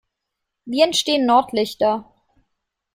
Wie 0.65 0.81
entstehen 0.81 1.27
Nordlichter? 1.27 2.11